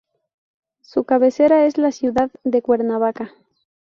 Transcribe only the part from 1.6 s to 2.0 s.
es la